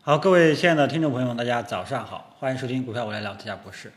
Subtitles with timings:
[0.00, 3.92] 好，各位亲爱的听众朋友们，大家早上好，欢迎收听股票我来聊，特家博士。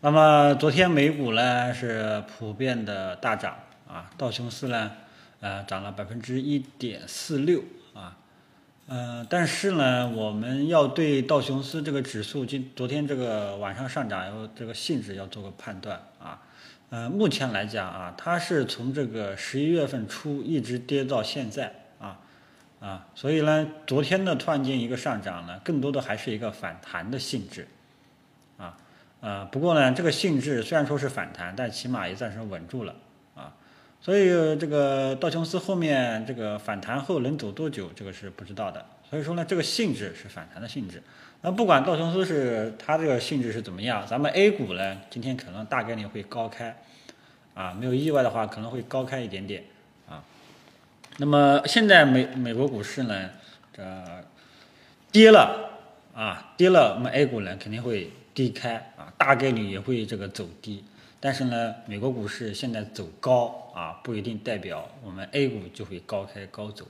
[0.00, 3.54] 那么昨天美股呢是普遍的大涨
[3.86, 4.90] 啊，道琼斯呢
[5.40, 7.62] 呃涨了百分之一点四六
[7.94, 8.16] 啊，
[8.88, 16.42] 嗯，但是呢我们要对道琼斯这个指数今昨天这个晚上上涨有这个性质要做个判断啊，
[16.90, 21.72] 呃，目前来讲啊，它是从这个十一月份初一直跌到现在。
[22.78, 27.66] 啊，所以呢，昨天的突然间一个上涨呢，更多的还是一个反弹的性质，
[28.58, 28.76] 啊，
[29.20, 32.94] 呃，不过呢，这个性质虽然说是反弹，但起码也暂时稳住了，
[33.34, 33.54] 啊，
[34.00, 38.84] 所以这个道琼斯后面这个反弹后能走多久，这个是不知道的。
[39.08, 41.02] 所以说呢，这个性质是反弹的性质。
[41.40, 46.76] 那不管道琼斯是它这个性质是怎么样，咱们 A 股呢，今天可能大概率会高开，
[47.54, 49.64] 啊，没有意外的话，可能会高开一点点。
[51.18, 53.30] 那么现在美美国股市呢，
[53.72, 53.82] 这
[55.10, 55.70] 跌了
[56.14, 60.84] 啊，跌了，我们 A 股呢肯定会低开啊，大概率也会这个走低。
[61.18, 66.86] 但是呢，美国股市现在走高啊，不一定代表我们 A 股就会高开高走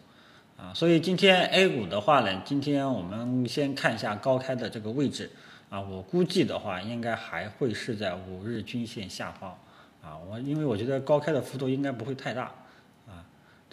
[0.56, 0.74] 啊。
[0.74, 5.30] 所以今天 A 股的话呢，今天我们先看一下高开的这个位置
[5.70, 9.56] 啊，我估计的话应该还会是在五日均线下方
[10.02, 10.18] 啊。
[10.28, 12.52] 我因为我觉得高开的幅度应该不会太大。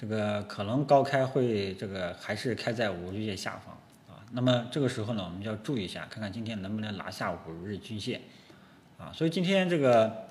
[0.04, 3.73] 这个可能高开会这个还是开在五日线下方
[4.09, 8.20] 啊，那么这个时候呢，我们就要注意一下，看看今天能不能拿下五日均线
[8.98, 9.14] 啊。
[9.14, 10.26] 所以今天这个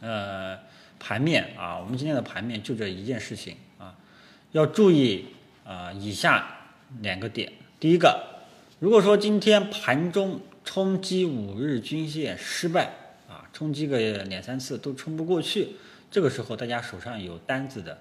[0.00, 0.58] 呃
[0.98, 3.94] 盘面啊，我们今天的盘面就这一件事情啊，
[4.52, 5.26] 要注意
[5.66, 6.56] 啊以下
[7.02, 7.52] 两个点。
[7.78, 8.40] 第一个，
[8.78, 12.90] 如果说今天盘中冲击五日均线失败
[13.28, 15.76] 啊，冲击个两三次都冲不过去，
[16.10, 17.98] 这个时候大家手上有单子的。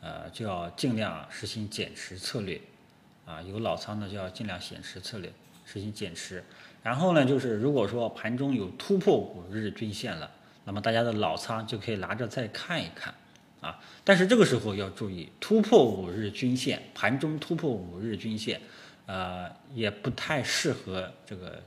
[0.00, 2.58] 呃，就要尽量实行减持策略，
[3.26, 5.30] 啊，有老仓的就要尽量减持策略，
[5.66, 6.42] 实行减持。
[6.82, 10.30] 然后呢，就是如果说盘中有突破五日均线了，
[10.64, 13.12] 那么大家的老仓就可以拿着再看一看，
[13.60, 18.58] 啊，但是这个时候要注意，突破五日均线，盘中突破五日均线，
[19.04, 21.62] 呃，也不太适合这个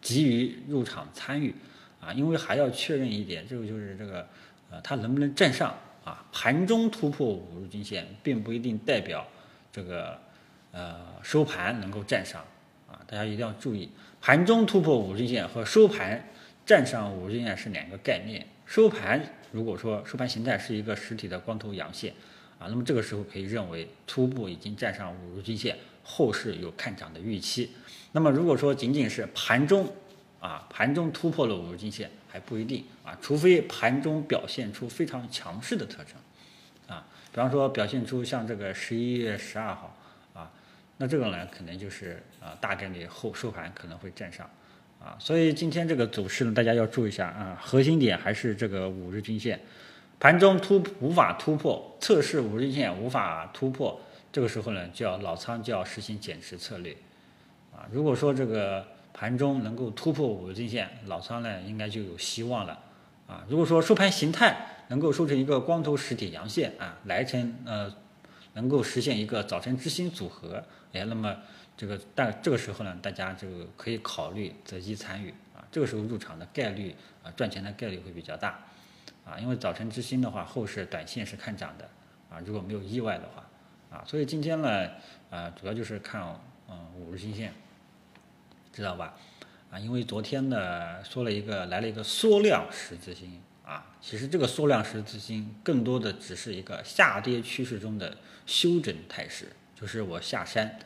[0.00, 1.54] 急于入场参与，
[2.00, 4.26] 啊，因为还要确认一点，这个就是这个，
[4.72, 5.72] 呃，它能不能站上。
[6.04, 9.26] 啊，盘中突破五日均线，并不一定代表
[9.72, 10.18] 这个
[10.72, 12.44] 呃收盘能够站上
[12.90, 13.88] 啊，大家一定要注意，
[14.20, 16.28] 盘中突破五日均线和收盘
[16.66, 18.46] 站上五日均线是两个概念。
[18.66, 22.12] 收盘如果说收盘形态是一个实体的光头阳线
[22.58, 27.70] 啊，那么这个时候可以认为初步已经站上五日均线，后市有看涨的预期。
[28.12, 29.92] 那么如果说仅仅是盘中
[30.42, 32.10] 啊，盘中突破了五日均线。
[32.32, 36.16] 还不一定啊，除非盘中表现出非常强势的特征，
[36.86, 39.94] 啊，比方说表现出像这个十一月十二号
[40.32, 40.50] 啊，
[40.96, 44.48] 那这个呢可能就是啊大概率后收盘可能会站上
[44.98, 49.60] 啊，所以今天这个走势呢，大家要注意一下啊，核心点还是这个五日均线，
[50.18, 54.00] 盘中突无法突破，测试五日均线无法突破，
[54.32, 56.96] 这个时候呢就要老仓就要实行减持策略
[57.76, 58.86] 啊，如果说这个。
[59.12, 62.78] 盘中能够突破五日均线，老仓呢应该就有希望了
[63.26, 63.44] 啊。
[63.48, 67.94] 如果说收盘形态能够收成一个光头实体阳线啊，来成呃
[68.54, 71.36] 能够实现一个早晨之星组合，哎，那么
[71.76, 75.64] 这个但这个时候呢，大家这个可以考虑择机参与啊。
[75.70, 78.58] 这个时候入场的概率啊，赚钱的概率会比较大
[79.24, 81.88] 啊，因为早晨之星的话，后市短线是看涨的
[82.28, 84.88] 啊，如果没有意外的话啊，所以今天呢
[85.30, 86.22] 啊，主要就是看
[86.68, 87.52] 嗯五日均线。
[88.72, 89.14] 知道吧？
[89.70, 100.78] 啊，因为昨天呢说了一个来了一个缩量十字星啊，其实这个缩量十字星更多的只是一个下跌趋势中的休整态势，就是我下山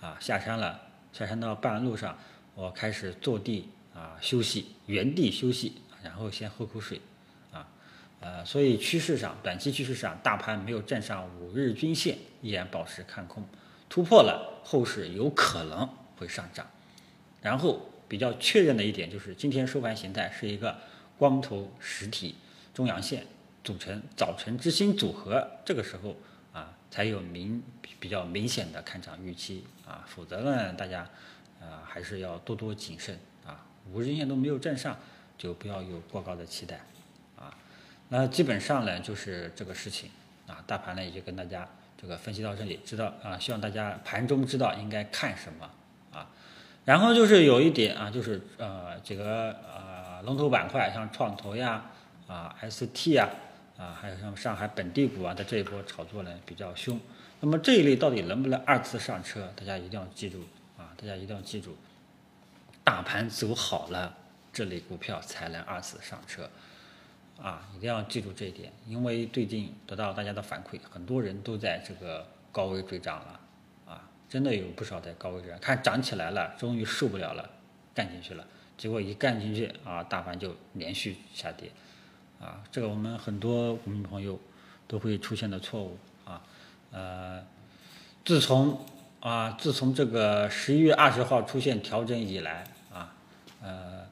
[0.00, 0.80] 啊下山了，
[1.12, 2.16] 下山到半路上，
[2.54, 7.00] 我开始坐地啊休息，原地休息，然后先喝口水
[7.50, 7.66] 啊，
[8.20, 13.44] 呃，所以趋势上短期趋势上，大盘没有站上五日均线，依然保持看空，
[13.88, 16.64] 突破了后市有可能会上涨。
[17.42, 20.76] 然后比较确认的一点就是，今天收盘形态是一个
[21.16, 22.34] 光头实体
[22.72, 23.26] 中阳线
[23.62, 26.16] 组成早晨之星组合，这个时候
[26.52, 27.62] 啊才有明
[28.00, 31.08] 比较明显的看涨预期啊，否则呢大家
[31.60, 34.96] 啊还是要多多谨慎啊，五日线都没有站上，
[35.36, 36.80] 就不要有过高的期待
[37.36, 37.54] 啊。
[38.08, 40.10] 那基本上呢就是这个事情
[40.46, 41.68] 啊，大盘呢也就跟大家
[42.00, 45.70] 这个分析到这里，知道啊，希望大家盘中知道应该看什么
[46.12, 46.30] 啊。
[46.88, 51.84] 然后就是有一点啊，就是呃几个呃龙头板块，像创投呀、
[52.26, 53.28] 啊 ST 呀、
[53.76, 56.98] 啊还有像上海本地股啊，在这一波炒作呢比较凶。
[57.40, 59.52] 那么这一类到底能不能二次上车？
[59.54, 60.40] 大家一定要记住
[60.78, 61.76] 啊，大家一定要记住，
[62.82, 64.16] 大盘走好了，
[64.50, 66.48] 这类股票才能二次上车，
[67.38, 73.38] 啊，一定要记住这一点，因为最近得到大家的反馈，很多人都在这个高位追涨了，
[74.28, 77.48] 真的有不少在高位追涨，看涨起来了，终于受不了了，
[77.94, 78.46] 干进去了，
[78.76, 81.70] 结果一干进去啊，大盘就连续下跌，
[82.38, 84.38] 啊，这个我们很多股民朋友
[84.86, 85.96] 都会出现的错误
[86.26, 86.42] 啊，
[86.92, 87.42] 呃，
[88.24, 88.84] 自从
[89.20, 93.14] 啊，自从这个十一月二十号出现调整以来啊，
[93.62, 94.06] 呃，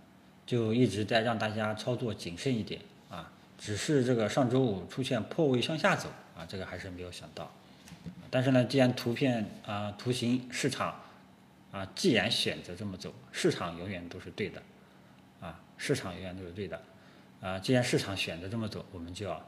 [0.47, 2.81] 就一直在让大家操作谨慎一点
[3.11, 3.31] 啊。
[3.59, 7.51] 只是这个上周五出现破位向下走啊，这个还是没有想到。
[8.31, 10.94] 但是呢，既然图片啊、图形市场
[11.73, 14.62] 啊，既然选择这么走，市场永远都是对的
[15.40, 16.81] 啊，市场永远都是对的
[17.40, 17.58] 啊。
[17.58, 19.44] 既然市场选择这么走，我们就要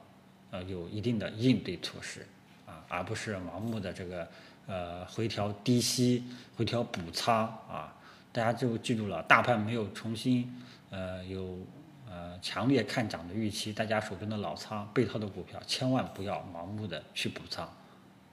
[0.51, 2.27] 呃有一定的应对措施
[2.67, 4.29] 啊，而不是盲目的这个。
[4.71, 6.23] 呃，回调低吸，
[6.55, 7.97] 回调补仓啊，
[8.31, 11.59] 大家就记住了，大盘没有重新呃有
[12.07, 17.67] 呃强烈看涨的预期，大家手中的老仓被套的股票千万不要盲目的去补仓，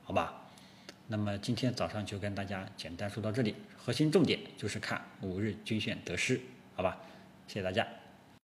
[0.05, 0.41] 好吧？
[1.07, 6.39] 那么今天早上就跟大家简单说到这里，核心重点就是看五日均线得失，
[6.75, 6.97] 好吧？
[7.47, 7.85] 谢谢大家。